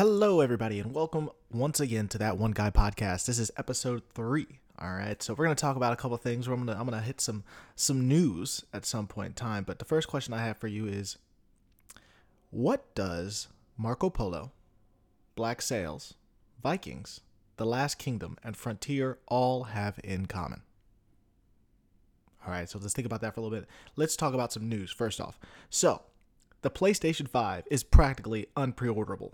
[0.00, 3.26] Hello, everybody, and welcome once again to that One Guy podcast.
[3.26, 4.46] This is episode three.
[4.78, 6.48] All right, so we're gonna talk about a couple things.
[6.48, 7.44] Where I'm gonna I'm gonna hit some
[7.76, 9.62] some news at some point in time.
[9.62, 11.18] But the first question I have for you is,
[12.50, 14.52] what does Marco Polo,
[15.34, 16.14] Black Sails,
[16.62, 17.20] Vikings,
[17.58, 20.62] The Last Kingdom, and Frontier all have in common?
[22.46, 23.68] All right, so let's think about that for a little bit.
[23.96, 25.38] Let's talk about some news first off.
[25.68, 26.04] So,
[26.62, 29.32] the PlayStation 5 is practically unpreorderable.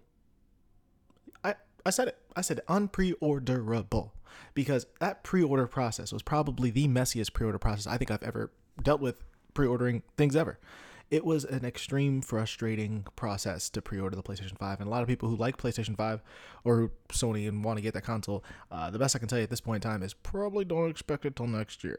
[1.86, 2.18] I, said it.
[2.34, 4.10] I said unpreorderable
[4.54, 8.50] because that pre-order process was probably the messiest pre-order process I think I've ever
[8.82, 9.22] dealt with
[9.54, 10.58] pre-ordering things ever.
[11.08, 15.08] It was an extreme frustrating process to pre-order the PlayStation 5 and a lot of
[15.08, 16.20] people who like PlayStation 5
[16.64, 19.44] or Sony and want to get that console, uh, the best I can tell you
[19.44, 21.98] at this point in time is probably don't expect it till next year.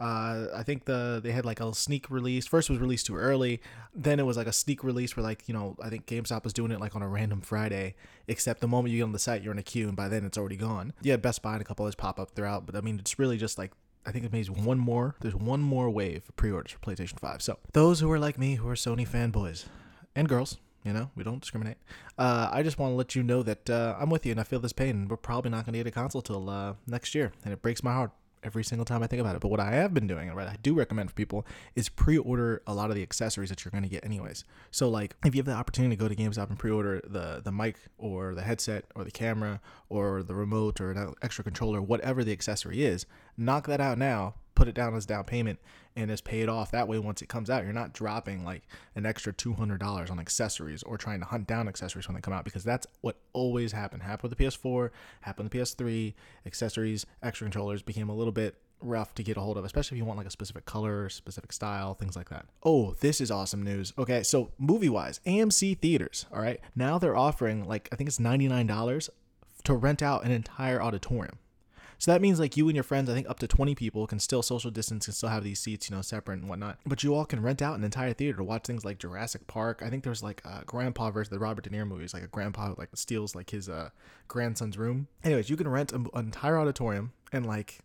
[0.00, 2.46] Uh, I think the they had like a sneak release.
[2.46, 3.60] First was released too early.
[3.94, 6.52] Then it was like a sneak release where like you know I think GameStop was
[6.52, 7.94] doing it like on a random Friday.
[8.26, 10.24] Except the moment you get on the site, you're in a queue, and by then
[10.24, 10.92] it's already gone.
[11.02, 13.36] Yeah, Best Buy and a couple others pop up throughout, but I mean it's really
[13.36, 13.72] just like
[14.06, 15.14] I think it means one more.
[15.20, 17.40] There's one more wave of pre-orders for PlayStation 5.
[17.40, 19.64] So those who are like me, who are Sony fanboys
[20.14, 21.78] and girls, you know, we don't discriminate.
[22.18, 24.44] Uh, I just want to let you know that uh, I'm with you and I
[24.44, 25.08] feel this pain.
[25.08, 27.82] We're probably not going to get a console till uh, next year, and it breaks
[27.82, 28.10] my heart
[28.44, 29.40] every single time I think about it.
[29.40, 32.62] But what I have been doing, and what I do recommend for people, is pre-order
[32.66, 34.44] a lot of the accessories that you're going to get anyways.
[34.70, 37.52] So like, if you have the opportunity to go to GameStop and pre-order the the
[37.52, 42.22] mic or the headset or the camera or the remote or an extra controller, whatever
[42.22, 43.06] the accessory is,
[43.36, 44.34] knock that out now.
[44.54, 45.58] Put it down as down payment
[45.96, 46.70] and just pay it off.
[46.70, 48.62] That way, once it comes out, you're not dropping like
[48.94, 52.20] an extra two hundred dollars on accessories or trying to hunt down accessories when they
[52.20, 54.02] come out because that's what always happened.
[54.02, 54.90] Happened with the PS4,
[55.22, 56.14] happened with the PS3.
[56.46, 59.98] Accessories, extra controllers became a little bit rough to get a hold of, especially if
[59.98, 62.46] you want like a specific color, specific style, things like that.
[62.62, 63.92] Oh, this is awesome news.
[63.98, 68.20] Okay, so movie wise, AMC theaters, all right, now they're offering like I think it's
[68.20, 69.10] ninety nine dollars
[69.64, 71.38] to rent out an entire auditorium.
[72.04, 74.18] So that means like you and your friends, I think up to 20 people can
[74.18, 76.76] still social distance and still have these seats, you know, separate and whatnot.
[76.84, 79.80] But you all can rent out an entire theater to watch things like Jurassic Park.
[79.82, 82.74] I think there's like a grandpa versus the Robert De Niro movies, like a grandpa
[82.76, 83.88] like steals like his uh,
[84.28, 85.08] grandson's room.
[85.22, 87.78] Anyways, you can rent an entire auditorium and like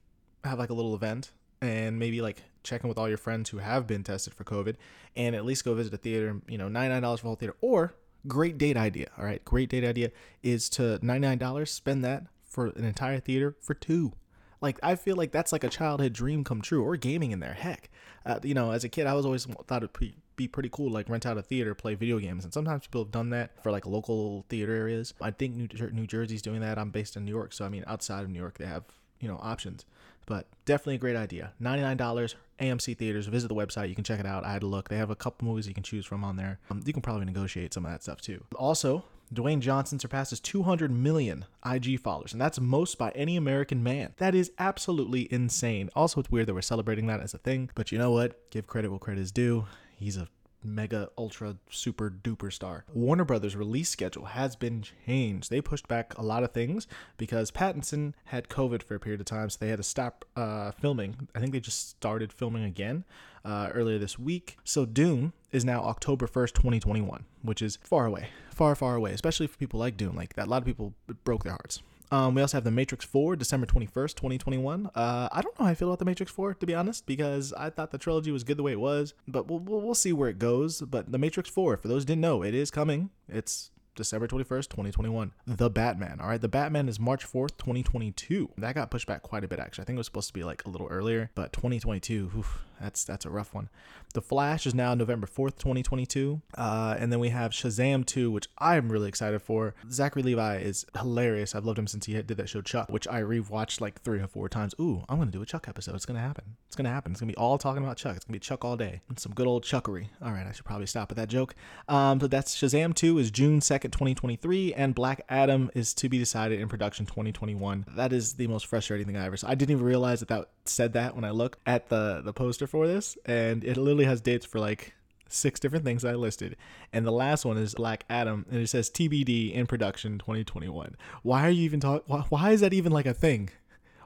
[0.43, 1.31] have like a little event
[1.61, 4.75] and maybe like check in with all your friends who have been tested for COVID
[5.15, 7.93] and at least go visit a theater, you know, $99 for the whole theater or
[8.27, 9.11] great date idea.
[9.17, 9.45] All right.
[9.45, 10.11] Great date idea
[10.43, 14.13] is to $99, spend that for an entire theater for two.
[14.61, 17.53] Like I feel like that's like a childhood dream come true, or gaming in there.
[17.53, 17.89] Heck,
[18.25, 21.09] uh, you know, as a kid, I was always thought it'd be, pretty cool, like
[21.09, 23.85] rent out a theater, play video games, and sometimes people have done that for like
[23.85, 25.13] local theater areas.
[25.21, 26.77] I think New, New Jersey's doing that.
[26.77, 28.83] I'm based in New York, so I mean, outside of New York, they have
[29.19, 29.85] you know options.
[30.25, 31.53] But definitely a great idea.
[31.59, 32.35] Ninety nine dollars.
[32.59, 33.27] AMC theaters.
[33.27, 33.89] Visit the website.
[33.89, 34.45] You can check it out.
[34.45, 34.89] I had a look.
[34.89, 36.59] They have a couple movies you can choose from on there.
[36.69, 38.43] Um, you can probably negotiate some of that stuff too.
[38.55, 44.13] Also, Dwayne Johnson surpasses 200 million IG followers, and that's most by any American man.
[44.17, 45.89] That is absolutely insane.
[45.95, 48.49] Also, it's weird that we're celebrating that as a thing, but you know what?
[48.49, 49.65] Give credit where credit is due.
[49.95, 50.27] He's a
[50.63, 52.85] mega ultra super duper star.
[52.93, 55.49] Warner Brothers release schedule has been changed.
[55.49, 59.25] They pushed back a lot of things because Pattinson had COVID for a period of
[59.25, 61.27] time, so they had to stop uh, filming.
[61.35, 63.05] I think they just started filming again
[63.45, 64.57] uh, earlier this week.
[64.63, 68.29] So Dune is now October 1st, 2021, which is far away,
[68.59, 70.17] far, far away, especially for people like Dune.
[70.17, 70.93] Like that, a lot of people
[71.23, 71.81] broke their hearts.
[72.11, 74.87] Um, we also have The Matrix 4, December 21st, 2021.
[74.93, 77.53] Uh, I don't know how I feel about The Matrix 4, to be honest, because
[77.53, 80.11] I thought the trilogy was good the way it was, but we'll, we'll, we'll see
[80.11, 80.81] where it goes.
[80.81, 83.11] But The Matrix 4, for those who didn't know, it is coming.
[83.29, 85.31] It's December 21st, 2021.
[85.47, 86.19] The Batman.
[86.19, 86.41] All right.
[86.41, 88.49] The Batman is March 4th, 2022.
[88.57, 89.83] That got pushed back quite a bit, actually.
[89.83, 93.03] I think it was supposed to be like a little earlier, but 2022, oof, that's
[93.03, 93.69] that's a rough one.
[94.13, 96.41] The Flash is now November 4th, 2022.
[96.57, 99.75] Uh, and then we have Shazam 2, which I'm really excited for.
[99.91, 101.53] Zachary Levi is hilarious.
[101.53, 104.27] I've loved him since he did that show Chuck, which I rewatched like three or
[104.27, 104.73] four times.
[104.79, 105.93] Ooh, I'm going to do a Chuck episode.
[105.93, 106.55] It's going to happen.
[106.65, 107.11] It's going to happen.
[107.11, 108.15] It's going to be all talking about Chuck.
[108.15, 109.01] It's going to be Chuck all day.
[109.17, 110.07] Some good old chuckery.
[110.23, 111.53] All right, I should probably stop with that joke.
[111.87, 114.73] Um, but that's Shazam 2 is June 2nd, 2023.
[114.73, 117.85] And Black Adam is to be decided in production 2021.
[117.95, 119.49] That is the most frustrating thing I ever saw.
[119.49, 122.67] I didn't even realize that that said that when I looked at the, the poster
[122.69, 123.17] for this.
[123.25, 124.93] And it literally has dates for like
[125.27, 126.55] six different things I listed.
[126.91, 130.95] And the last one is Black Adam, and it says TBD in production 2021.
[131.23, 132.03] Why are you even talking?
[132.07, 133.49] Why, why is that even like a thing?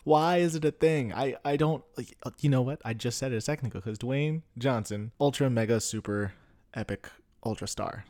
[0.03, 1.13] Why is it a thing?
[1.13, 2.81] I, I don't, like, you know what?
[2.83, 6.33] I just said it a second ago because Dwayne Johnson, ultra mega super
[6.73, 7.09] epic
[7.45, 8.05] ultra star.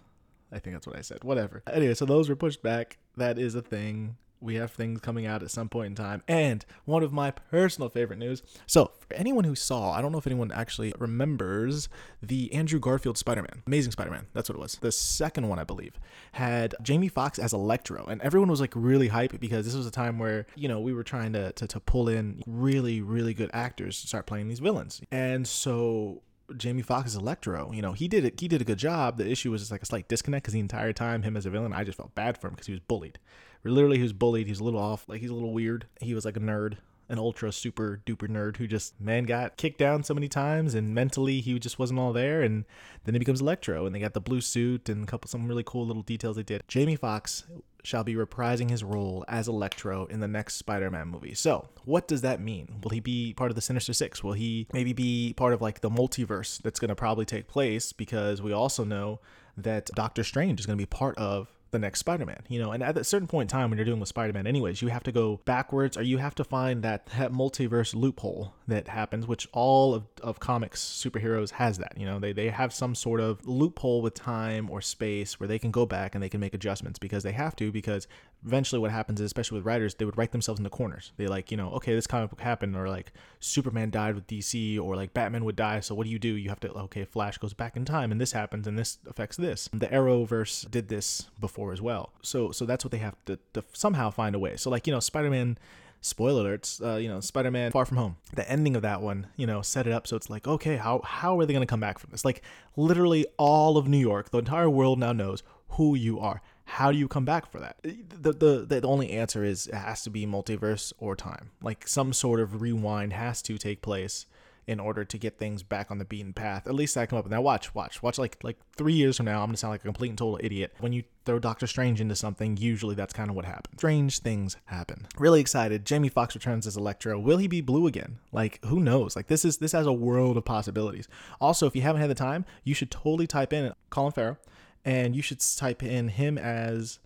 [0.52, 1.24] I think that's what I said.
[1.24, 1.64] Whatever.
[1.72, 2.98] Anyway, so those were pushed back.
[3.18, 6.22] That is a thing we have things coming out at some point in time.
[6.28, 8.44] And one of my personal favorite news.
[8.68, 11.90] So, for anyone who saw, I don't know if anyone actually remembers
[12.22, 14.78] the Andrew Garfield Spider Man, Amazing Spider Man, that's what it was.
[14.81, 16.00] The second one, I believe,
[16.34, 18.06] had Jamie Foxx as Electro.
[18.06, 20.94] And everyone was like really hyped because this was a time where, you know, we
[20.94, 24.60] were trying to, to, to pull in really, really good actors to start playing these
[24.60, 25.01] villains.
[25.12, 26.22] And so
[26.57, 28.40] Jamie Foxx's Electro, you know, he did it.
[28.40, 29.18] He did a good job.
[29.18, 31.50] The issue was just like a slight disconnect because the entire time, him as a
[31.50, 33.19] villain, I just felt bad for him because he was bullied.
[33.63, 34.48] Literally, he was bullied.
[34.48, 35.07] He's a little off.
[35.07, 35.86] Like he's a little weird.
[36.01, 36.77] He was like a nerd,
[37.10, 40.94] an ultra super duper nerd who just man got kicked down so many times, and
[40.94, 42.42] mentally he just wasn't all there.
[42.42, 42.65] And
[43.06, 45.63] then he becomes Electro, and they got the blue suit and a couple some really
[45.65, 46.63] cool little details they did.
[46.68, 47.45] Jamie Foxx
[47.83, 51.33] shall be reprising his role as Electro in the next Spider Man movie.
[51.33, 52.80] So, what does that mean?
[52.81, 54.24] Will he be part of the Sinister Six?
[54.24, 57.94] Will he maybe be part of like the multiverse that's going to probably take place?
[57.94, 59.19] Because we also know
[59.57, 62.81] that Doctor Strange is going to be part of the next Spider-Man, you know, and
[62.81, 65.12] at a certain point in time when you're doing with Spider-Man anyways, you have to
[65.12, 69.94] go backwards or you have to find that, that multiverse loophole that happens, which all
[69.94, 74.01] of, of comics superheroes has that, you know, they, they have some sort of loophole
[74.01, 77.24] with time or space where they can go back and they can make adjustments because
[77.24, 78.07] they have to, because
[78.45, 81.12] eventually what happens is, especially with writers, they would write themselves into corners.
[81.18, 84.80] They like, you know, okay, this comic book happened or like Superman died with DC
[84.80, 85.81] or like Batman would die.
[85.81, 86.36] So what do you do?
[86.36, 89.38] You have to, okay, Flash goes back in time and this happens and this affects
[89.38, 89.69] this.
[89.74, 92.13] The Arrowverse did this before as well.
[92.21, 94.56] So so that's what they have to, to somehow find a way.
[94.57, 95.57] So like you know Spider Man.
[96.04, 98.18] Spoiler alerts, uh, you know, Spider Man Far From Home.
[98.36, 101.00] The ending of that one, you know, set it up so it's like, okay, how,
[101.04, 102.26] how are they going to come back from this?
[102.26, 102.42] Like,
[102.76, 106.42] literally all of New York, the entire world now knows who you are.
[106.66, 107.78] How do you come back for that?
[107.84, 111.52] The, the, the only answer is it has to be multiverse or time.
[111.62, 114.26] Like, some sort of rewind has to take place
[114.68, 116.68] in order to get things back on the beaten path.
[116.68, 117.42] At least I come up with now.
[117.42, 118.18] Watch, watch, watch.
[118.18, 120.74] Like like three years from now, I'm gonna sound like a complete and total idiot.
[120.80, 123.77] When you throw Doctor Strange into something, usually that's kind of what happens.
[123.77, 125.07] Strange things happen.
[125.18, 125.86] Really excited.
[125.86, 127.19] Jamie Foxx returns as Electro.
[127.19, 128.19] Will he be blue again?
[128.31, 129.15] Like who knows?
[129.15, 131.07] Like this is this has a world of possibilities.
[131.42, 134.38] Also, if you haven't had the time, you should totally type in Colin Farrell,
[134.86, 137.00] and you should type in him as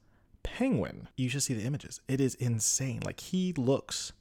[0.44, 1.08] Penguin.
[1.16, 2.02] You should see the images.
[2.08, 3.02] It is insane.
[3.04, 4.14] Like he looks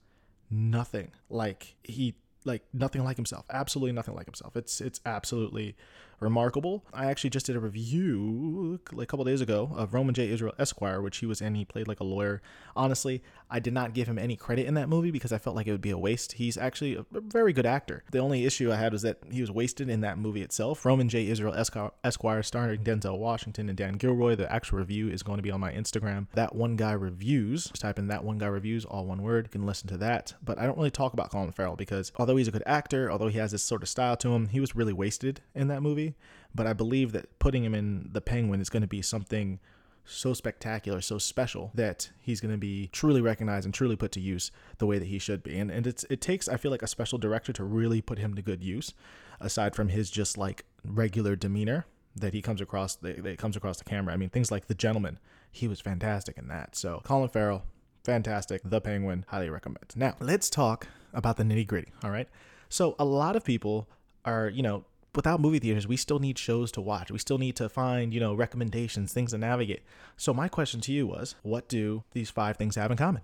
[0.50, 2.14] nothing like he
[2.46, 3.46] like nothing like himself.
[3.50, 4.56] Absolutely nothing like himself.
[4.56, 5.76] It's it's absolutely
[6.20, 6.84] remarkable.
[6.92, 10.30] I actually just did a review like a couple days ago of Roman J.
[10.30, 11.54] Israel Esquire, which he was in.
[11.54, 12.42] He played like a lawyer.
[12.74, 15.66] Honestly, I did not give him any credit in that movie because I felt like
[15.66, 16.32] it would be a waste.
[16.32, 18.04] He's actually a very good actor.
[18.10, 20.84] The only issue I had was that he was wasted in that movie itself.
[20.84, 21.28] Roman J.
[21.28, 24.34] Israel Esquire, starring Denzel Washington and Dan Gilroy.
[24.34, 26.26] The actual review is going to be on my Instagram.
[26.34, 27.66] That one guy reviews.
[27.66, 29.46] Just type in that one guy reviews, all one word.
[29.46, 30.34] You can listen to that.
[30.44, 33.28] But I don't really talk about Colin Farrell because although he's a good actor, although
[33.28, 36.05] he has this sort of style to him, he was really wasted in that movie.
[36.54, 39.58] But I believe that putting him in the Penguin is going to be something
[40.06, 44.20] so spectacular, so special that he's going to be truly recognized and truly put to
[44.20, 45.58] use the way that he should be.
[45.58, 48.34] And and it's it takes I feel like a special director to really put him
[48.34, 48.94] to good use,
[49.40, 53.78] aside from his just like regular demeanor that he comes across that, that comes across
[53.78, 54.14] the camera.
[54.14, 55.18] I mean things like The Gentleman,
[55.50, 56.76] he was fantastic in that.
[56.76, 57.64] So Colin Farrell,
[58.04, 58.62] fantastic.
[58.64, 59.92] The Penguin, highly recommend.
[59.96, 61.92] Now let's talk about the nitty gritty.
[62.04, 62.28] All right.
[62.68, 63.88] So a lot of people
[64.24, 64.84] are you know
[65.16, 67.10] without movie theaters, we still need shows to watch.
[67.10, 69.82] We still need to find, you know, recommendations, things to navigate.
[70.16, 73.22] So my question to you was, what do these five things have in common?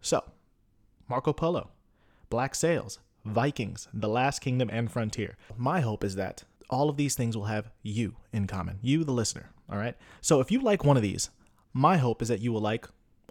[0.00, 0.22] So,
[1.08, 1.70] Marco Polo,
[2.28, 5.36] Black Sails, Vikings, The Last Kingdom, and Frontier.
[5.56, 9.12] My hope is that all of these things will have you in common, you, the
[9.12, 9.50] listener.
[9.70, 9.96] All right.
[10.20, 11.30] So if you like one of these,
[11.72, 12.86] my hope is that you will like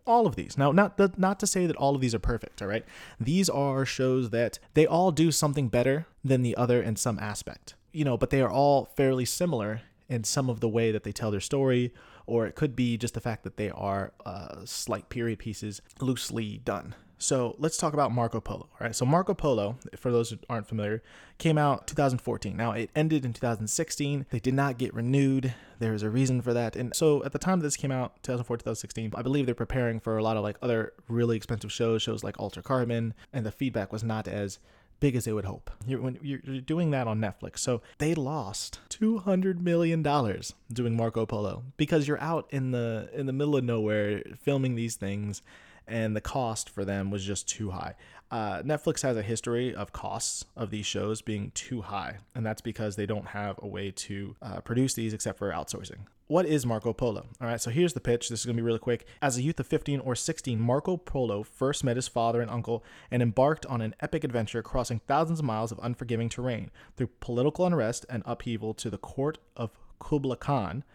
[0.06, 0.58] all of these.
[0.58, 2.86] Now, not the, not to say that all of these are perfect, all right?
[3.20, 7.76] These are shows that they all do something better than the other in some aspect
[7.92, 11.12] you know, but they are all fairly similar in some of the way that they
[11.12, 11.94] tell their story,
[12.26, 16.60] or it could be just the fact that they are uh, slight period pieces loosely
[16.64, 16.96] done.
[17.22, 18.62] So let's talk about Marco Polo.
[18.62, 18.96] All right.
[18.96, 21.04] So Marco Polo, for those who aren't familiar,
[21.38, 22.58] came out 2014.
[22.58, 24.26] Now it ended in 2016.
[24.32, 25.54] They did not get renewed.
[25.78, 26.76] There is a reason for that.
[26.76, 30.18] And so at the time this came out, 2004, 2016, I believe they're preparing for
[30.18, 33.94] a lot of like other really expensive shows, shows like Altered Carbon, and the feedback
[33.94, 34.58] was not as
[35.02, 35.70] big as they would hope.
[35.86, 40.96] You're, when you're doing that on Netflix, so they lost two hundred million dollars doing
[40.96, 45.42] Marco Polo because you're out in the in the middle of nowhere filming these things,
[45.86, 47.96] and the cost for them was just too high.
[48.30, 52.62] Uh, Netflix has a history of costs of these shows being too high, and that's
[52.62, 56.06] because they don't have a way to uh, produce these except for outsourcing.
[56.32, 57.26] What is Marco Polo?
[57.42, 58.30] All right, so here's the pitch.
[58.30, 59.06] This is going to be really quick.
[59.22, 62.86] As a youth of 15 or 16, Marco Polo first met his father and uncle
[63.12, 67.66] and embarked on an epic adventure crossing thousands of miles of unforgiving terrain through political
[67.66, 70.86] unrest and upheaval to the court of Kublai Khan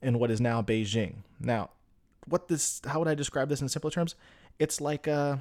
[0.00, 1.24] in what is now Beijing.
[1.38, 1.68] Now,
[2.24, 4.14] what this how would I describe this in simpler terms?
[4.58, 5.36] it's like uh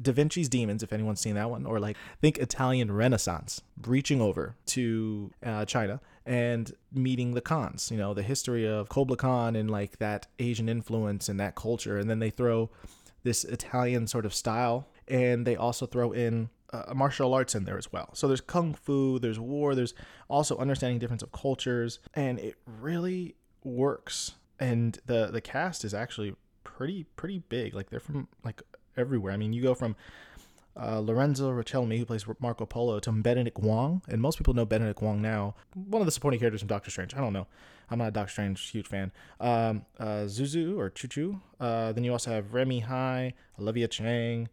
[0.00, 4.54] Da Vinci's Demons, if anyone's seen that one, or like think Italian Renaissance, reaching over
[4.66, 9.70] to uh, China and meeting the Khans, you know, the history of Kublai Khan and
[9.70, 11.96] like that Asian influence and that culture.
[11.96, 12.70] And then they throw
[13.22, 17.78] this Italian sort of style, and they also throw in uh, martial arts in there
[17.78, 18.10] as well.
[18.12, 19.94] So there's kung fu, there's war, there's
[20.28, 24.32] also understanding difference of cultures, and it really works.
[24.60, 27.74] And the the cast is actually pretty pretty big.
[27.74, 28.62] Like they're from like
[28.98, 29.32] everywhere.
[29.32, 29.96] I mean, you go from
[30.76, 35.02] uh, Lorenzo Richelmy, who plays Marco Polo, to Benedict Wong, and most people know Benedict
[35.02, 35.54] Wong now.
[35.74, 37.14] One of the supporting characters from Doctor Strange.
[37.14, 37.46] I don't know.
[37.90, 39.12] I'm not a Doctor Strange huge fan.
[39.40, 41.40] Um, uh, Zuzu or Chuchu.
[41.58, 44.48] Uh, then you also have Remy Hii, Olivia Cheng,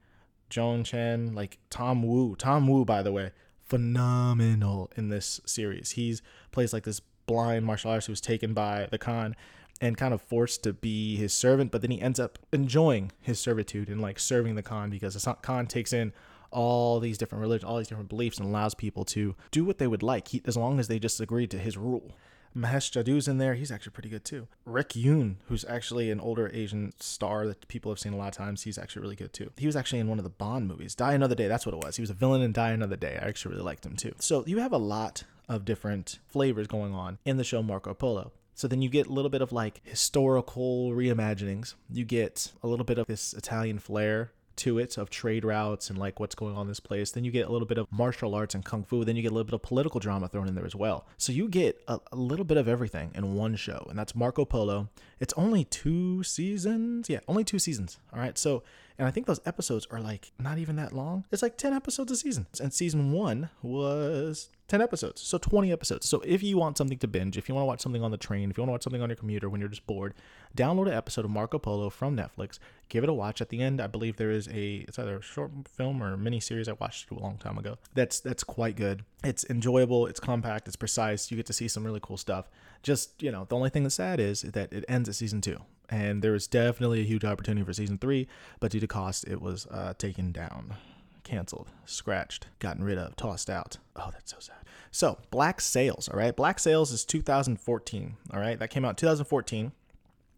[0.50, 2.36] Joan Chen, like Tom Wu.
[2.36, 3.31] Tom Wu, by the way,
[3.63, 5.91] phenomenal in this series.
[5.91, 9.36] He's plays like this blind martial artist who's taken by the Khan
[9.82, 13.39] and kind of forced to be his servant, but then he ends up enjoying his
[13.39, 16.13] servitude and like serving the Khan because the Khan takes in
[16.51, 19.88] all these different religions, all these different beliefs, and allows people to do what they
[19.88, 22.15] would like, he, as long as they just agree to his rule.
[22.55, 23.55] Mahesh Jadu's in there.
[23.55, 24.48] He's actually pretty good too.
[24.65, 28.34] Rick Yune, who's actually an older Asian star that people have seen a lot of
[28.34, 29.51] times, he's actually really good too.
[29.58, 31.50] He was actually in one of the Bond movies, Die Another Day.
[31.50, 31.98] That's what it was.
[31.98, 33.20] He was a villain in Die Another Day.
[33.22, 34.13] I actually really liked him too.
[34.20, 38.32] So you have a lot of different flavors going on in the show Marco Polo.
[38.55, 41.75] So then you get a little bit of like historical reimaginings.
[41.91, 46.00] You get a little bit of this Italian flair to it of trade routes and
[46.00, 47.12] like what's going on in this place.
[47.12, 49.03] Then you get a little bit of martial arts and kung fu.
[49.03, 51.05] Then you get a little bit of political drama thrown in there as well.
[51.17, 54.45] So you get a, a, little bit of everything in one show, and that's Marco
[54.45, 54.89] Polo.
[55.19, 57.09] It's only two seasons.
[57.09, 58.00] Yeah, only two seasons.
[58.13, 58.38] All right.
[58.38, 58.63] So,
[58.97, 61.25] and I think those episodes are like not even that long.
[61.31, 62.47] It's like 10 episodes a season.
[62.61, 65.21] And season one was 10 episodes.
[65.21, 66.07] So 20 episodes.
[66.07, 68.17] So if you want something to binge, if you want to watch something on the
[68.17, 70.13] train, if you want to watch something on your computer when you're just bored,
[70.55, 72.57] download an episode of Marco Polo from Netflix.
[72.87, 73.41] Give it a watch.
[73.41, 76.39] At the end, I believe there is a it's either a short film or mini
[76.39, 77.77] series I watched a long time ago.
[77.93, 79.03] That's that's quite good.
[79.25, 81.29] It's enjoyable, it's compact, it's precise.
[81.31, 82.49] You get to see some really cool stuff.
[82.81, 85.59] Just, you know, the only thing that's sad is that it ends at season 2
[85.89, 88.27] and there was definitely a huge opportunity for season three,
[88.59, 90.75] but due to cost, it was uh, taken down
[91.23, 93.77] canceled, scratched, gotten rid of, tossed out.
[93.95, 94.57] Oh, that's so sad.
[94.91, 96.33] So, Black Sails, all right?
[96.33, 98.57] Black Sails is 2014, all right?
[98.57, 99.73] That came out 2014.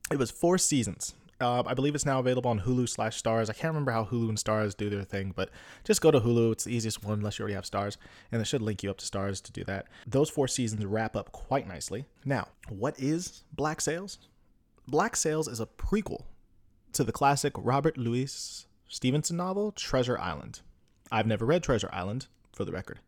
[0.10, 1.14] It was four seasons.
[1.40, 3.50] Uh, I believe it's now available on Hulu slash Starz.
[3.50, 5.50] I can't remember how Hulu and Starz do their thing, but
[5.84, 6.54] just go to Hulu.
[6.54, 7.98] It's the easiest one unless you already have Starz,
[8.32, 9.86] and it should link you up to Starz to do that.
[10.08, 12.06] Those four seasons wrap up quite nicely.
[12.26, 14.18] Now, what is Black Sails?
[14.90, 16.24] Black Sails is a prequel
[16.94, 20.62] to the classic Robert Louis Stevenson novel Treasure Island.
[21.12, 23.00] I've never read Treasure Island, for the record.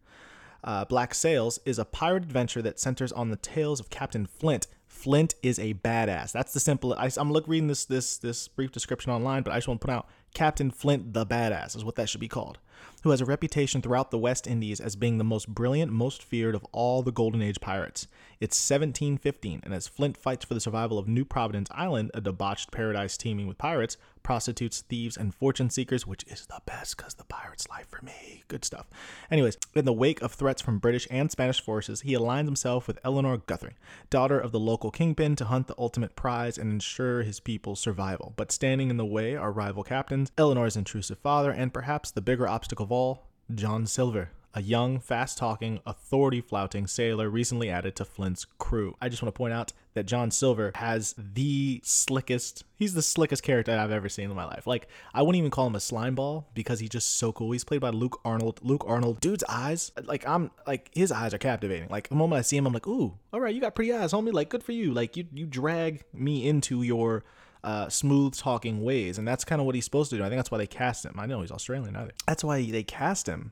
[0.62, 4.68] Uh, Black Sails is a pirate adventure that centers on the tales of Captain Flint.
[4.88, 6.34] Flint is a badass.
[6.34, 6.94] That's the simple.
[6.96, 9.88] I, am look reading this this this brief description online, but I just want to
[9.88, 12.58] put out Captain Flint the badass is what that should be called
[13.04, 16.56] who has a reputation throughout the West Indies as being the most brilliant, most feared
[16.56, 18.08] of all the Golden Age pirates.
[18.40, 22.72] It's 1715, and as Flint fights for the survival of New Providence Island, a debauched
[22.72, 27.24] paradise teeming with pirates, prostitutes, thieves, and fortune seekers, which is the best because the
[27.26, 28.44] pirate's life for me.
[28.48, 28.88] Good stuff.
[29.32, 33.00] Anyways, in the wake of threats from British and Spanish forces, he aligns himself with
[33.04, 33.76] Eleanor Guthrie,
[34.10, 38.34] daughter of the local kingpin, to hunt the ultimate prize and ensure his people's survival.
[38.36, 42.48] But standing in the way are rival captains, Eleanor's intrusive father, and perhaps the bigger
[42.48, 48.06] obstacle of all, John Silver a young, fast talking, authority flouting sailor recently added to
[48.06, 48.96] Flint's crew.
[49.00, 53.44] I just want to point out that John Silver has the slickest, he's the slickest
[53.44, 54.66] character I've ever seen in my life.
[54.66, 57.52] Like, I wouldn't even call him a slime ball because he's just so cool.
[57.52, 58.60] He's played by Luke Arnold.
[58.64, 61.90] Luke Arnold, dude's eyes, like, I'm like, his eyes are captivating.
[61.90, 64.14] Like, the moment I see him, I'm like, ooh, all right, you got pretty eyes,
[64.14, 64.34] homie.
[64.34, 64.94] Like, good for you.
[64.94, 67.24] Like, you, you drag me into your
[67.64, 69.18] uh, smooth talking ways.
[69.18, 70.24] And that's kind of what he's supposed to do.
[70.24, 71.16] I think that's why they cast him.
[71.18, 72.12] I know he's Australian either.
[72.28, 73.52] That's why they cast him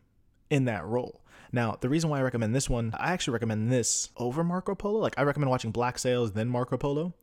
[0.49, 1.21] in that role.
[1.51, 4.99] Now, the reason why I recommend this one, I actually recommend this over Marco Polo.
[4.99, 7.13] Like, I recommend watching Black Sails, then Marco Polo,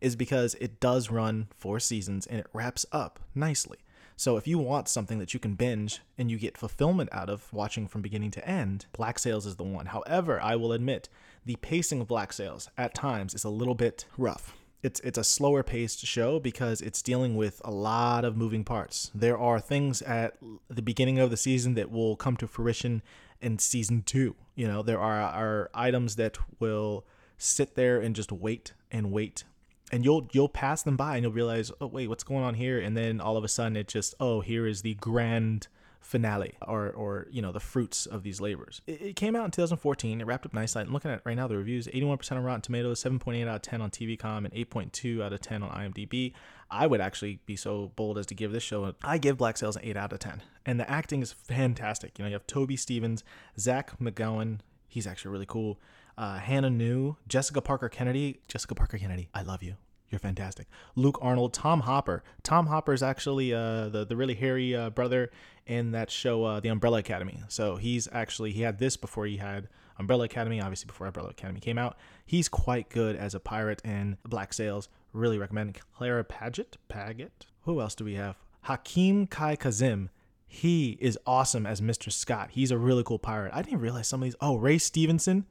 [0.00, 3.78] is because it does run four seasons and it wraps up nicely.
[4.16, 7.52] So, if you want something that you can binge and you get fulfillment out of
[7.52, 9.86] watching from beginning to end, Black Sails is the one.
[9.86, 11.08] However, I will admit,
[11.44, 15.24] the pacing of Black Sails at times is a little bit rough it's it's a
[15.24, 19.10] slower paced show because it's dealing with a lot of moving parts.
[19.14, 20.36] There are things at
[20.68, 23.02] the beginning of the season that will come to fruition
[23.40, 24.36] in season 2.
[24.54, 27.06] You know, there are are items that will
[27.38, 29.44] sit there and just wait and wait
[29.90, 32.78] and you'll you'll pass them by and you'll realize, "Oh, wait, what's going on here?"
[32.78, 35.68] And then all of a sudden it just, "Oh, here is the grand
[36.04, 38.82] finale or or you know the fruits of these labors.
[38.86, 40.20] It, it came out in 2014.
[40.20, 40.82] It wrapped up nicely.
[40.82, 43.80] I'm looking at right now the reviews: 81% on Rotten Tomatoes, 7.8 out of 10
[43.80, 46.34] on TV.com, and 8.2 out of 10 on IMDb.
[46.70, 48.84] I would actually be so bold as to give this show.
[48.84, 52.18] A, I give Black Sails an 8 out of 10, and the acting is fantastic.
[52.18, 53.24] You know, you have Toby Stephens,
[53.58, 54.60] Zach McGowan.
[54.88, 55.80] He's actually really cool.
[56.16, 58.40] Uh, Hannah New, Jessica Parker Kennedy.
[58.46, 59.74] Jessica Parker Kennedy, I love you.
[60.10, 60.68] You're fantastic.
[60.94, 62.22] Luke Arnold, Tom Hopper.
[62.42, 65.30] Tom Hopper is actually uh, the the really hairy uh, brother
[65.66, 67.42] in that show, uh, The Umbrella Academy.
[67.48, 69.68] So he's actually he had this before he had
[69.98, 70.60] Umbrella Academy.
[70.60, 74.88] Obviously, before Umbrella Academy came out, he's quite good as a pirate in Black Sails.
[75.12, 76.76] Really recommend Clara Paget.
[76.88, 77.46] Paget.
[77.62, 78.36] Who else do we have?
[78.62, 80.10] Hakeem Kae-Kazim.
[80.46, 82.12] He is awesome as Mr.
[82.12, 82.50] Scott.
[82.52, 83.52] He's a really cool pirate.
[83.54, 84.36] I didn't realize some of these.
[84.40, 85.46] Oh, Ray Stevenson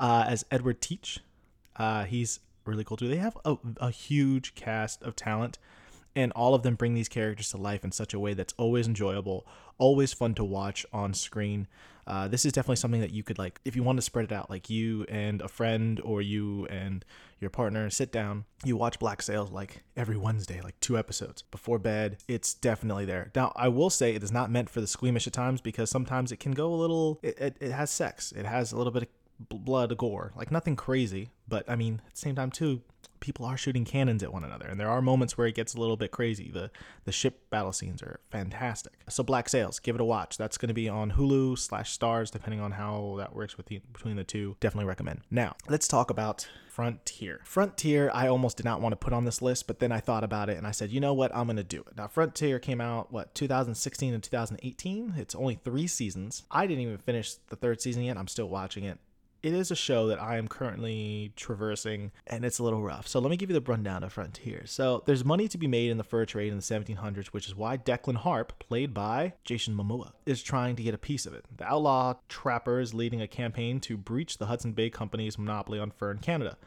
[0.00, 1.20] uh, as Edward Teach.
[1.76, 3.08] Uh, he's really cool too.
[3.08, 5.58] They have a, a huge cast of talent,
[6.14, 8.86] and all of them bring these characters to life in such a way that's always
[8.86, 9.46] enjoyable,
[9.78, 11.68] always fun to watch on screen.
[12.06, 14.32] Uh, this is definitely something that you could like if you want to spread it
[14.32, 17.04] out like you and a friend or you and
[17.40, 21.80] your partner sit down you watch black sails like every wednesday like two episodes before
[21.80, 25.26] bed it's definitely there now i will say it is not meant for the squeamish
[25.26, 28.46] at times because sometimes it can go a little it, it, it has sex it
[28.46, 32.18] has a little bit of blood gore like nothing crazy but i mean at the
[32.18, 32.80] same time too
[33.20, 35.80] people are shooting cannons at one another and there are moments where it gets a
[35.80, 36.70] little bit crazy the
[37.04, 40.68] the ship battle scenes are fantastic so black sails give it a watch that's going
[40.68, 44.24] to be on hulu slash starz depending on how that works with the, between the
[44.24, 47.40] two definitely recommend now let's talk about Frontier.
[47.42, 50.22] Frontier, I almost did not want to put on this list, but then I thought
[50.22, 51.96] about it and I said, you know what, I'm going to do it.
[51.96, 55.14] Now, Frontier came out, what, 2016 and 2018?
[55.16, 56.42] It's only three seasons.
[56.50, 58.18] I didn't even finish the third season yet.
[58.18, 58.98] I'm still watching it
[59.46, 63.06] it is a show that I am currently traversing and it's a little rough.
[63.06, 64.62] So let me give you the rundown of Frontier.
[64.66, 67.54] So there's money to be made in the fur trade in the 1700s, which is
[67.54, 71.44] why Declan Harp, played by Jason Momoa, is trying to get a piece of it.
[71.56, 75.92] The outlaw trapper is leading a campaign to breach the Hudson Bay Company's monopoly on
[75.92, 76.58] fur in Canada.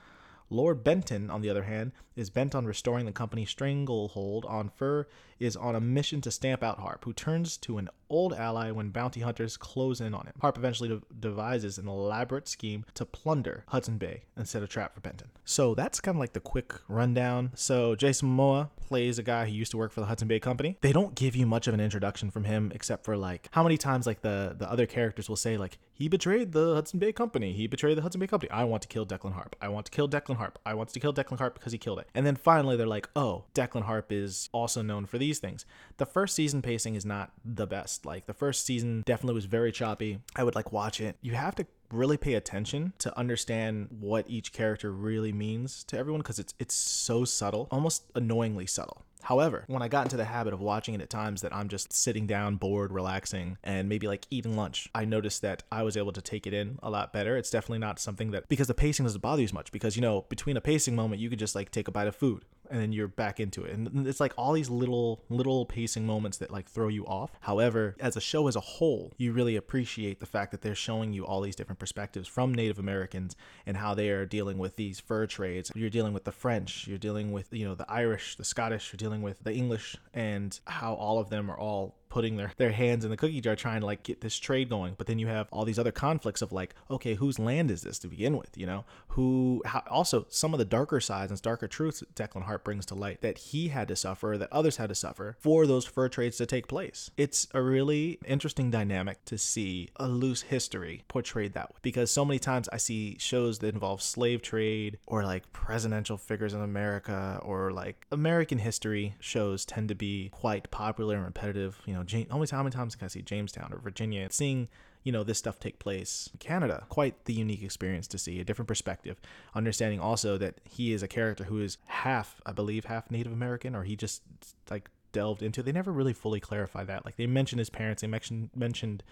[0.50, 5.06] Lord Benton, on the other hand, is bent on restoring the company's stranglehold on fur,
[5.38, 8.90] is on a mission to stamp out Harp, who turns to an old ally when
[8.90, 10.34] bounty hunters close in on him.
[10.42, 14.94] Harp eventually de- devises an elaborate scheme to plunder Hudson Bay and set a trap
[14.94, 15.30] for Benton.
[15.46, 17.52] So that's kind of like the quick rundown.
[17.56, 20.78] So Jason Momoa plays a guy who used to work for the Hudson Bay Company.
[20.82, 23.78] They don't give you much of an introduction from him except for like how many
[23.78, 27.54] times like the the other characters will say like he betrayed the Hudson Bay Company.
[27.54, 28.50] He betrayed the Hudson Bay Company.
[28.52, 29.56] I want to kill Declan Harp.
[29.62, 30.58] I want to kill Declan Harp.
[30.66, 32.08] I want to kill Declan Harp because he killed it.
[32.16, 35.66] And then finally they're like, "Oh, Declan Harp is also known for these things."
[35.98, 37.99] The first season pacing is not the best.
[38.06, 40.20] Like the first season definitely was very choppy.
[40.36, 41.18] I would like watch it.
[41.22, 46.22] You have to really pay attention to understand what each character really means to everyone
[46.22, 49.04] because it's it's so subtle, almost annoyingly subtle.
[49.22, 51.92] However, when I got into the habit of watching it at times that I'm just
[51.92, 56.14] sitting down, bored, relaxing, and maybe like eating lunch, I noticed that I was able
[56.14, 57.36] to take it in a lot better.
[57.36, 60.02] It's definitely not something that because the pacing doesn't bother you as much because you
[60.02, 62.80] know between a pacing moment you could just like take a bite of food and
[62.80, 63.74] then you're back into it.
[63.74, 67.32] And it's like all these little little pacing moments that like throw you off.
[67.42, 71.14] However, as a show as a whole, you really appreciate the fact that they're showing
[71.14, 75.00] you all these different perspectives from Native Americans and how they are dealing with these
[75.00, 75.72] fur trades.
[75.76, 78.98] You're dealing with the French, you're dealing with, you know, the Irish, the Scottish, you're
[78.98, 83.06] dealing with the English and how all of them are all putting their, their hands
[83.06, 84.96] in the cookie jar trying to like get this trade going.
[84.98, 88.00] But then you have all these other conflicts of like okay whose land is this
[88.00, 88.86] to begin with you know?
[89.10, 92.96] Who how, also some of the darker sides and darker truths declan harp brings to
[92.96, 96.38] light that he had to suffer that others had to suffer for those fur trades
[96.38, 97.12] to take place.
[97.18, 101.78] It's a really interesting dynamic to see a loose history portrayed that way.
[101.82, 106.54] Because so many times i see shows that involve slave trade or like presidential figures
[106.54, 111.94] in america or like american history shows tend to be quite popular and repetitive you
[111.94, 114.28] know know, James, how many, times can I see Jamestown or Virginia?
[114.32, 114.68] Seeing,
[115.04, 118.44] you know, this stuff take place in Canada, quite the unique experience to see a
[118.44, 119.20] different perspective.
[119.56, 123.76] Understanding also that he is a character who is half, I believe, half Native American,
[123.76, 124.22] or he just
[124.70, 125.64] like delved into.
[125.64, 127.06] They never really fully clarify that.
[127.06, 129.04] Like they mentioned his parents, they mentioned mentioned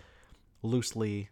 [0.63, 1.30] loosely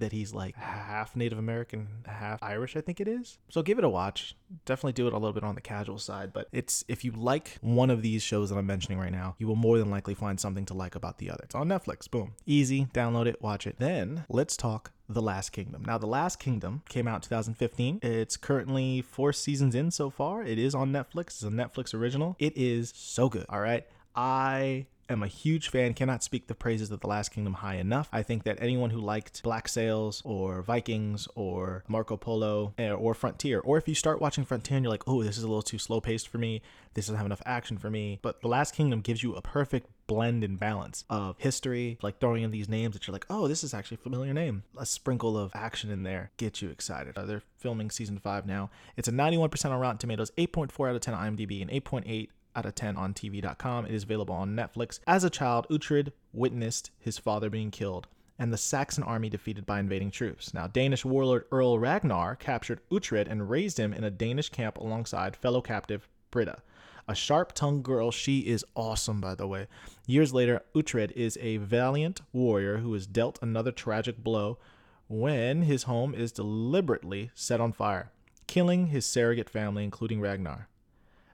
[0.00, 3.38] that he's like half Native American, half Irish, I think it is.
[3.48, 4.36] So give it a watch.
[4.64, 7.58] Definitely do it a little bit on the casual side, but it's if you like
[7.60, 10.38] one of these shows that I'm mentioning right now, you will more than likely find
[10.38, 11.44] something to like about the other.
[11.44, 12.10] It's on Netflix.
[12.10, 12.34] Boom.
[12.46, 13.76] Easy, download it, watch it.
[13.78, 15.82] Then let's talk the Last Kingdom.
[15.84, 17.98] Now, The Last Kingdom came out 2015.
[18.02, 20.44] It's currently four seasons in so far.
[20.44, 21.26] It is on Netflix.
[21.28, 22.36] It's a Netflix original.
[22.38, 23.46] It is so good.
[23.48, 23.84] All right.
[24.14, 28.08] I am a huge fan, cannot speak the praises of The Last Kingdom high enough.
[28.12, 33.14] I think that anyone who liked Black Sails or Vikings or Marco Polo eh, or
[33.14, 35.62] Frontier, or if you start watching Frontier and you're like, oh, this is a little
[35.62, 36.62] too slow paced for me,
[36.94, 39.88] this doesn't have enough action for me, but The Last Kingdom gives you a perfect
[40.06, 43.62] blend and balance of history, like throwing in these names that you're like, oh, this
[43.62, 44.64] is actually a familiar name.
[44.76, 47.14] A sprinkle of action in there gets you excited.
[47.14, 48.70] They're filming season five now.
[48.96, 52.66] It's a 91% on Rotten Tomatoes, 8.4 out of 10 on IMDb, and 8.8 out
[52.66, 53.86] of 10 on TV.com.
[53.86, 55.00] It is available on Netflix.
[55.06, 58.06] As a child, Uhtred witnessed his father being killed
[58.40, 60.54] and the Saxon army defeated by invading troops.
[60.54, 65.36] Now, Danish warlord Earl Ragnar captured Uhtred and raised him in a Danish camp alongside
[65.36, 66.62] fellow captive Britta.
[67.06, 69.66] A sharp tongued girl, she is awesome, by the way.
[70.06, 74.58] Years later, Uhtred is a valiant warrior who is dealt another tragic blow
[75.06, 78.10] when his home is deliberately set on fire,
[78.46, 80.68] killing his surrogate family, including Ragnar.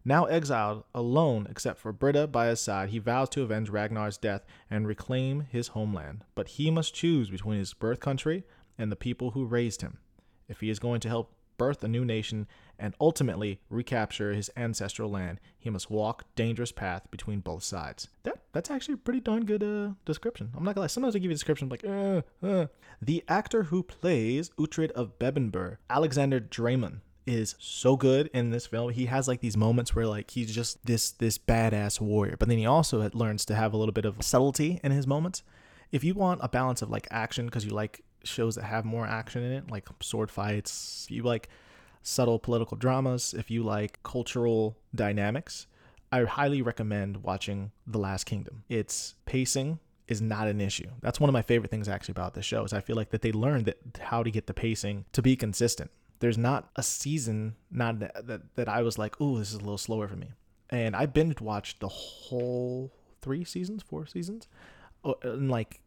[0.08, 4.46] Now exiled, alone except for Britta by his side, he vows to avenge Ragnar's death
[4.70, 6.22] and reclaim his homeland.
[6.36, 8.44] But he must choose between his birth country
[8.78, 9.98] and the people who raised him.
[10.48, 12.46] If he is going to help birth a new nation
[12.78, 18.06] and ultimately recapture his ancestral land, he must walk dangerous path between both sides.
[18.22, 20.50] That that's actually a pretty darn good uh, description.
[20.56, 20.86] I'm not gonna lie.
[20.86, 22.66] Sometimes I give you a description like, uh, uh.
[23.02, 28.90] The actor who plays Uhtred of Bebbanburg, Alexander Dreymon, is so good in this film.
[28.90, 32.58] He has like these moments where like he's just this this badass warrior, but then
[32.58, 35.42] he also learns to have a little bit of subtlety in his moments.
[35.92, 39.06] If you want a balance of like action because you like shows that have more
[39.06, 41.48] action in it, like sword fights, you like
[42.02, 45.66] subtle political dramas, if you like cultural dynamics,
[46.12, 48.62] I highly recommend watching The Last Kingdom.
[48.68, 50.88] Its pacing is not an issue.
[51.00, 53.22] That's one of my favorite things actually about this show is I feel like that
[53.22, 55.90] they learned that how to get the pacing to be consistent.
[56.20, 59.61] There's not a season not that that, that I was like, "Oh, this is a
[59.61, 60.29] little slower for me."
[60.70, 64.48] And I binge watched the whole 3 seasons, 4 seasons
[65.05, 65.81] uh, in like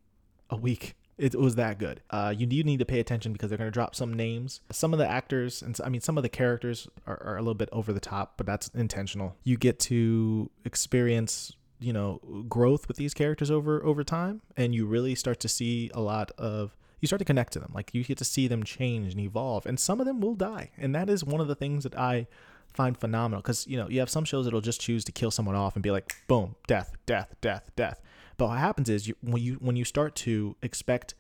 [0.50, 0.96] a week.
[1.18, 2.02] It was that good.
[2.10, 4.62] Uh, you do need to pay attention because they're going to drop some names.
[4.72, 7.56] Some of the actors, and I mean, some of the characters are, are a little
[7.56, 9.36] bit over the top, but that's intentional.
[9.44, 14.86] You get to experience you know growth with these characters over over time and you
[14.86, 18.04] really start to see a lot of you start to connect to them like you
[18.04, 21.10] get to see them change and evolve and some of them will die and that
[21.10, 22.28] is one of the things that i
[22.74, 25.56] find phenomenal because you know you have some shows that'll just choose to kill someone
[25.56, 28.02] off and be like boom death death death death
[28.38, 31.14] but what happens is you, when you when you start to expect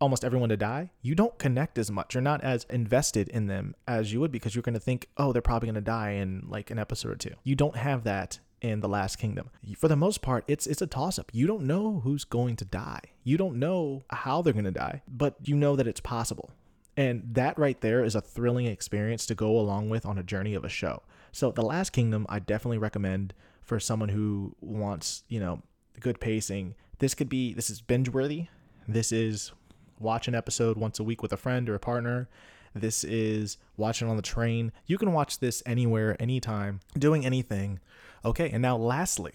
[0.00, 2.14] almost everyone to die, you don't connect as much.
[2.14, 5.32] You're not as invested in them as you would because you're going to think, oh,
[5.32, 7.32] they're probably going to die in like an episode or two.
[7.44, 10.86] You don't have that in the last kingdom for the most part it's it's a
[10.86, 14.64] toss up you don't know who's going to die you don't know how they're going
[14.64, 16.50] to die but you know that it's possible
[16.96, 20.54] and that right there is a thrilling experience to go along with on a journey
[20.54, 25.38] of a show so the last kingdom i definitely recommend for someone who wants you
[25.38, 25.62] know
[26.00, 26.74] good pacing.
[26.98, 28.46] This could be this is binge worthy.
[28.88, 29.52] This is
[29.98, 32.28] watch an episode once a week with a friend or a partner.
[32.74, 34.70] This is watching on the train.
[34.86, 37.80] You can watch this anywhere, anytime, doing anything.
[38.26, 39.32] Okay, and now lastly,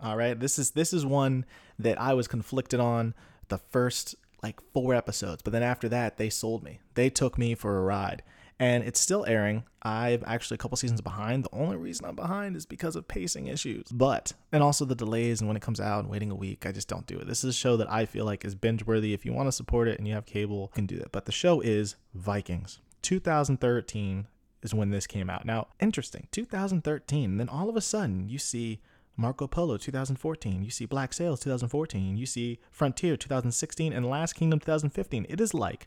[0.00, 1.44] all right, this is this is one
[1.78, 3.14] that I was conflicted on
[3.48, 6.80] the first like four episodes, but then after that they sold me.
[6.94, 8.22] They took me for a ride
[8.60, 9.64] and it's still airing.
[9.82, 11.44] I'm actually a couple seasons behind.
[11.44, 15.40] The only reason I'm behind is because of pacing issues, but and also the delays
[15.40, 16.64] and when it comes out and waiting a week.
[16.64, 17.26] I just don't do it.
[17.26, 19.14] This is a show that I feel like is binge worthy.
[19.14, 21.10] If you want to support it and you have cable, you can do that.
[21.10, 22.78] But the show is Vikings.
[23.02, 24.28] 2013
[24.62, 25.44] is when this came out.
[25.44, 26.28] Now, interesting.
[26.30, 28.80] 2013, then all of a sudden you see
[29.16, 34.58] Marco Polo 2014, you see Black Sails 2014, you see Frontier 2016, and Last Kingdom
[34.58, 35.26] 2015.
[35.28, 35.86] It is like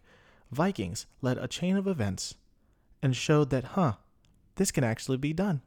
[0.51, 2.35] Vikings led a chain of events
[3.01, 3.93] and showed that, huh,
[4.55, 5.61] this can actually be done.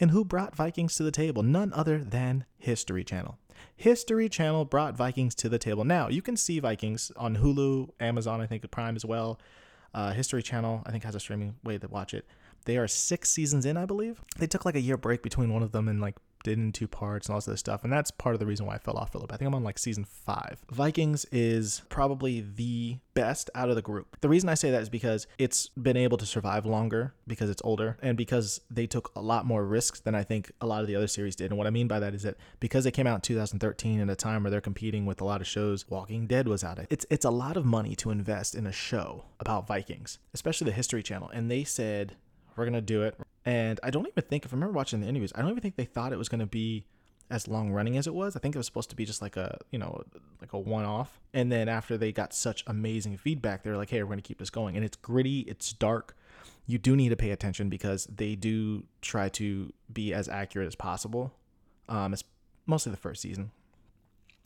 [0.00, 1.42] And who brought Vikings to the table?
[1.42, 3.38] None other than History Channel.
[3.76, 5.84] History Channel brought Vikings to the table.
[5.84, 9.38] Now, you can see Vikings on Hulu, Amazon, I think, Prime as well.
[9.94, 12.26] Uh, History Channel, I think, has a streaming way to watch it.
[12.64, 14.20] They are six seasons in, I believe.
[14.38, 16.86] They took like a year break between one of them and like did in two
[16.86, 17.82] parts and all this other stuff.
[17.82, 19.34] And that's part of the reason why I fell off a little bit.
[19.34, 20.62] I think I'm on like season five.
[20.70, 24.16] Vikings is probably the best out of the group.
[24.20, 27.62] The reason I say that is because it's been able to survive longer because it's
[27.64, 30.86] older and because they took a lot more risks than I think a lot of
[30.86, 31.50] the other series did.
[31.50, 34.10] And what I mean by that is that because they came out in 2013 at
[34.10, 36.78] a time where they're competing with a lot of shows, Walking Dead was out.
[36.90, 40.72] It's it's a lot of money to invest in a show about Vikings, especially the
[40.72, 41.28] History Channel.
[41.28, 42.16] And they said,
[42.56, 43.16] we're gonna do it.
[43.44, 45.76] And I don't even think, if I remember watching the interviews, I don't even think
[45.76, 46.84] they thought it was gonna be
[47.30, 48.36] as long running as it was.
[48.36, 50.02] I think it was supposed to be just like a, you know,
[50.40, 51.20] like a one off.
[51.32, 54.38] And then after they got such amazing feedback, they were like, hey, we're gonna keep
[54.38, 54.76] this going.
[54.76, 56.16] And it's gritty, it's dark.
[56.66, 60.74] You do need to pay attention because they do try to be as accurate as
[60.74, 61.32] possible.
[61.88, 62.24] Um, it's
[62.66, 63.50] mostly the first season.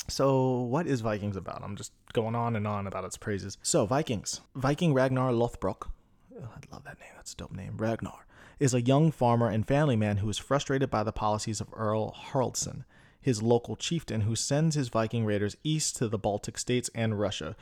[0.08, 1.62] So, what is Vikings about?
[1.62, 3.58] I'm just going on and on about its praises.
[3.62, 4.40] So, Vikings.
[4.56, 5.88] Viking Ragnar Lothbrok.
[6.34, 7.10] Oh, I love that name.
[7.16, 7.76] That's a dope name.
[7.76, 8.24] Ragnar
[8.58, 12.14] is a young farmer and family man who is frustrated by the policies of Earl
[12.32, 12.84] Haraldson,
[13.20, 17.56] his local chieftain who sends his Viking raiders east to the Baltic states and Russia,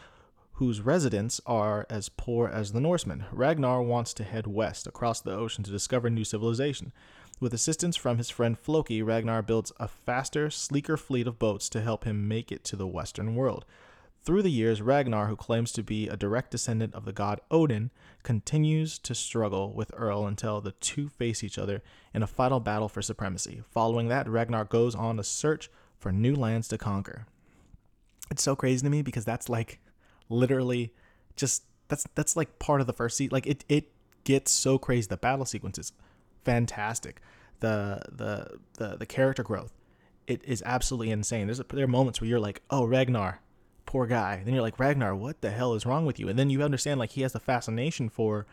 [0.54, 3.26] whose residents are as poor as the Norsemen.
[3.30, 6.92] Ragnar wants to head west across the ocean to discover new civilization.
[7.40, 11.82] With assistance from his friend Floki, Ragnar builds a faster, sleeker fleet of boats to
[11.82, 13.66] help him make it to the western world.
[14.26, 17.92] Through the years, Ragnar, who claims to be a direct descendant of the god Odin,
[18.24, 21.80] continues to struggle with Earl until the two face each other
[22.12, 23.62] in a final battle for supremacy.
[23.70, 27.26] Following that, Ragnar goes on a search for new lands to conquer.
[28.28, 29.78] It's so crazy to me because that's like
[30.28, 30.92] literally
[31.36, 33.32] just that's that's like part of the first season.
[33.32, 33.92] Like it it
[34.24, 35.06] gets so crazy.
[35.06, 35.92] The battle sequences,
[36.44, 37.20] fantastic.
[37.60, 39.72] The the the the character growth,
[40.26, 41.46] it is absolutely insane.
[41.46, 43.40] There's a, there are moments where you're like, oh Ragnar,
[43.86, 44.42] poor guy.
[44.44, 46.28] Then you're like Ragnar, what the hell is wrong with you?
[46.28, 48.46] And then you understand like he has a fascination for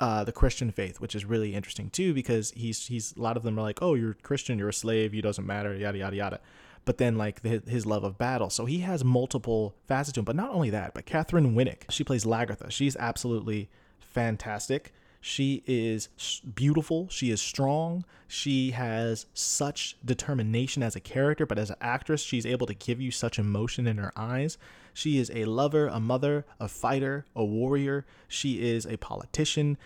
[0.00, 3.42] uh, the Christian faith, which is really interesting too, because he's he's a lot of
[3.42, 6.40] them are like, oh, you're Christian, you're a slave, you doesn't matter, yada yada yada.
[6.84, 10.24] But then like the, his love of battle, so he has multiple facets to him.
[10.24, 12.70] But not only that, but Katheryn Winnick, she plays Lagertha.
[12.70, 14.92] She's absolutely fantastic.
[15.26, 16.10] She is
[16.54, 17.08] beautiful.
[17.08, 18.04] She is strong.
[18.28, 23.00] She has such determination as a character, but as an actress, she's able to give
[23.00, 24.58] you such emotion in her eyes.
[24.92, 28.04] She is a lover, a mother, a fighter, a warrior.
[28.28, 29.78] She is a politician.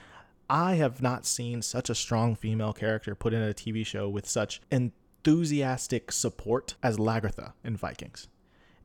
[0.50, 4.28] I have not seen such a strong female character put in a TV show with
[4.28, 8.26] such enthusiastic support as Lagertha in Vikings.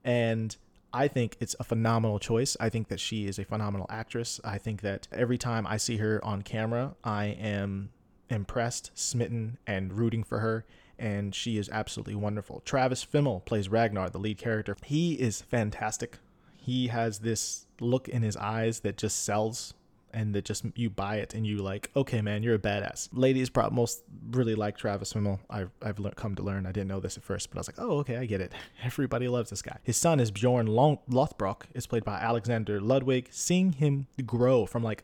[0.04, 0.56] And
[0.94, 2.56] I think it's a phenomenal choice.
[2.60, 4.40] I think that she is a phenomenal actress.
[4.44, 7.90] I think that every time I see her on camera, I am
[8.30, 10.66] impressed, smitten, and rooting for her.
[11.00, 12.62] And she is absolutely wonderful.
[12.64, 14.78] Travis Fimmel plays Ragnar, the lead character.
[14.86, 16.20] He is fantastic.
[16.56, 19.74] He has this look in his eyes that just sells
[20.14, 23.10] and that just you buy it and you like, okay, man, you're a badass.
[23.12, 25.40] Ladies probably most really like Travis Fimmel.
[25.50, 26.66] I've, I've come to learn.
[26.66, 28.54] I didn't know this at first, but I was like, oh, okay, I get it.
[28.84, 29.78] Everybody loves this guy.
[29.84, 33.30] His son is Bjorn Long- Lothbrok, is played by Alexander Ludwig.
[33.32, 35.04] Seeing him grow from like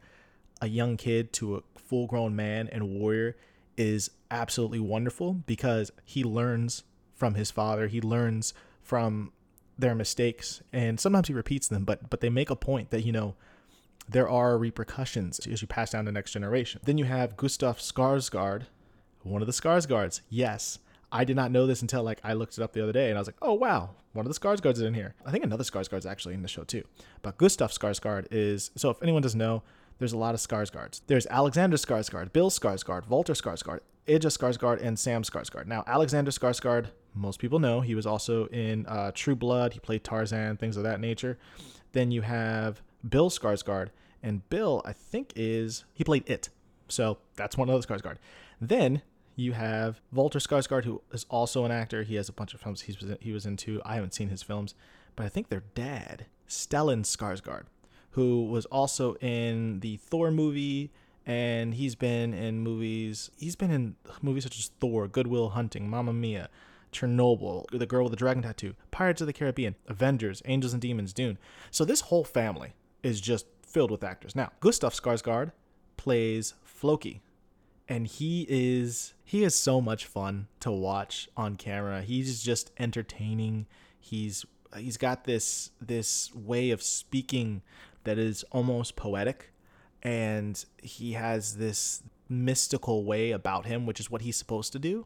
[0.61, 3.35] a young kid to a full grown man and warrior
[3.77, 6.83] is absolutely wonderful because he learns
[7.15, 7.87] from his father.
[7.87, 9.31] He learns from
[9.77, 13.11] their mistakes and sometimes he repeats them, but but they make a point that, you
[13.11, 13.35] know,
[14.09, 16.81] there are repercussions as you pass down to next generation.
[16.83, 18.63] Then you have Gustaf Skarsgård,
[19.23, 20.21] one of the Skarsgårds.
[20.29, 20.79] Yes,
[21.11, 23.17] I did not know this until like I looked it up the other day, and
[23.17, 25.15] I was like, oh wow, one of the Skarsgårds is in here.
[25.25, 26.83] I think another Skarsgård's actually in the show too.
[27.21, 29.61] But Gustaf Skarsgård is so if anyone doesn't know,
[29.99, 31.01] there's a lot of Skarsgårds.
[31.07, 35.67] There's Alexander Skarsgård, Bill Skarsgård, Walter Skarsgård, Eija Skarsgård, and Sam Skarsgård.
[35.67, 39.73] Now Alexander Skarsgård, most people know he was also in uh, True Blood.
[39.73, 41.37] He played Tarzan, things of that nature.
[41.91, 43.89] Then you have Bill Skarsgård,
[44.21, 46.49] and Bill, I think, is he played it,
[46.87, 48.17] so that's one of those Skarsgård.
[48.59, 49.01] Then
[49.35, 52.03] you have Walter Skarsgård, who is also an actor.
[52.03, 53.81] He has a bunch of films he was in, he was into.
[53.85, 54.75] I haven't seen his films,
[55.15, 57.63] but I think their dad, Stellan Skarsgård,
[58.11, 60.91] who was also in the Thor movie,
[61.25, 63.31] and he's been in movies.
[63.37, 66.49] He's been in movies such as Thor, Goodwill Hunting, Mamma Mia.
[66.91, 71.13] Chernobyl, The Girl with the Dragon Tattoo, Pirates of the Caribbean, Avengers, Angels and Demons,
[71.13, 71.37] Dune.
[71.69, 74.35] So this whole family is just filled with actors.
[74.35, 75.51] Now, Gustaf Skarsgård
[75.97, 77.21] plays Floki,
[77.87, 82.01] and he is he is so much fun to watch on camera.
[82.01, 83.67] He's just entertaining.
[83.99, 84.45] He's
[84.77, 87.61] he's got this this way of speaking
[88.03, 89.51] that is almost poetic
[90.03, 95.05] and he has this mystical way about him which is what he's supposed to do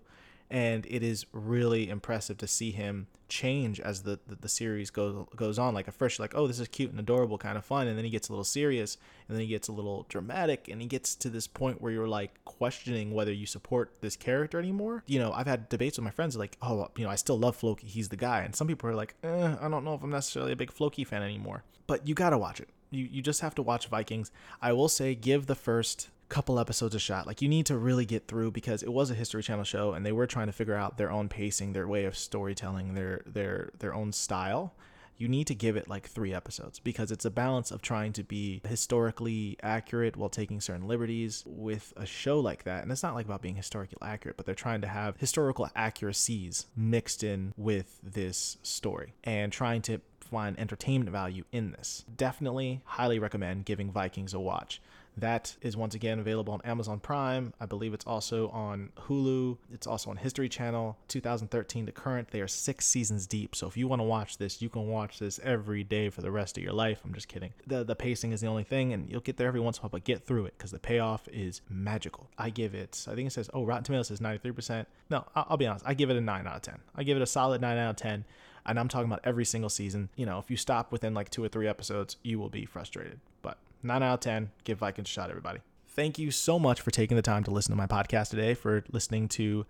[0.50, 5.26] and it is really impressive to see him change as the, the, the, series goes
[5.36, 5.74] goes on.
[5.74, 7.98] Like at first, you're like, oh, this is cute and adorable, kind of fun, and
[7.98, 10.88] then he gets a little serious, and then he gets a little dramatic, and he
[10.88, 15.04] gets to this point where you're like questioning whether you support this character anymore.
[15.08, 17.56] You know, I've had debates with my friends like, oh, you know, I still love
[17.56, 20.12] Floki, he's the guy, and some people are like, eh, I don't know if I'm
[20.12, 21.64] necessarily a big Floki fan anymore.
[21.88, 22.70] But you gotta watch it.
[22.92, 24.32] You you just have to watch Vikings.
[24.62, 27.28] I will say, give the first couple episodes a shot.
[27.28, 30.04] Like you need to really get through because it was a History Channel show and
[30.04, 33.70] they were trying to figure out their own pacing, their way of storytelling, their their
[33.78, 34.74] their own style.
[35.16, 38.24] You need to give it like 3 episodes because it's a balance of trying to
[38.24, 42.82] be historically accurate while taking certain liberties with a show like that.
[42.82, 46.66] And it's not like about being historically accurate, but they're trying to have historical accuracies
[46.76, 52.06] mixed in with this story and trying to find entertainment value in this.
[52.18, 54.82] Definitely highly recommend giving Vikings a watch
[55.18, 57.54] That is once again available on Amazon Prime.
[57.60, 59.58] I believe it's also on Hulu.
[59.72, 60.98] It's also on History Channel.
[61.08, 63.56] 2013 to current, they are six seasons deep.
[63.56, 66.32] So if you want to watch this, you can watch this every day for the
[66.32, 67.02] rest of your life.
[67.06, 67.54] I'm just kidding.
[67.68, 69.84] The the pacing is the only thing, and you'll get there every once in a
[69.84, 72.30] while, but get through it because the payoff is magical.
[72.38, 73.06] I give it.
[73.10, 74.86] I think it says oh Rotten Tomatoes says 93%.
[75.10, 75.86] No, I'll, I'll be honest.
[75.88, 76.80] I give it a nine out of ten.
[76.96, 78.26] I give it a solid nine out of ten
[78.66, 80.10] and I'm talking about every single season.
[80.16, 83.20] You know, if you stop within like two or three episodes, you will be frustrated.
[83.42, 85.60] But 9 out of 10, give Vikings a shot, everybody.
[85.88, 88.84] Thank you so much for taking the time to listen to my podcast today, for
[88.92, 89.66] listening to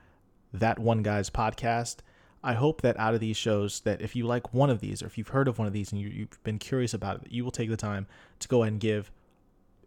[0.53, 1.97] that one guy's podcast.
[2.43, 5.07] I hope that out of these shows, that if you like one of these, or
[5.07, 7.43] if you've heard of one of these and you, have been curious about it, you
[7.43, 8.05] will take the time
[8.39, 9.11] to go ahead and give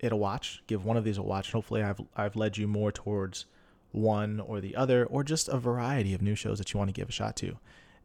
[0.01, 0.63] it a watch.
[0.67, 1.53] Give one of these a watch.
[1.53, 3.47] Hopefully, I've I've led you more towards
[3.93, 6.99] one or the other, or just a variety of new shows that you want to
[6.99, 7.59] give a shot to.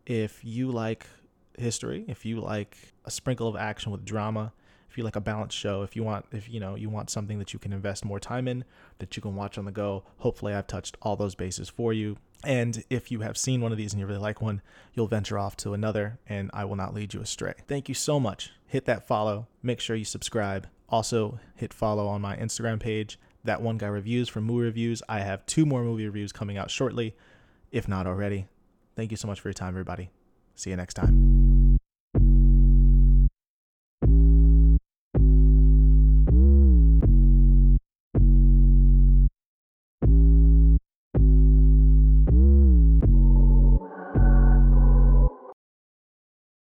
[0.06, 1.08] If you like
[1.58, 4.54] history, if you like a sprinkle of action with drama,
[4.92, 7.40] if you like a balanced show, if you want if you know you want something
[7.40, 8.66] that you can invest more time in,
[9.00, 12.18] that you can watch on the go, hopefully I've touched all those bases for you.
[12.44, 14.62] And if you have seen one of these and you really like one,
[14.94, 17.54] you'll venture off to another and I will not lead you astray.
[17.68, 18.52] Thank you so much.
[18.68, 20.68] Hit that follow, make sure you subscribe.
[20.90, 25.02] Also, hit follow on my Instagram page, that one guy reviews for movie reviews.
[25.08, 27.16] I have two more movie reviews coming out shortly,
[27.72, 28.48] if not already.
[28.98, 30.10] Thank you so much for your time, everybody.
[30.56, 31.31] See you next time.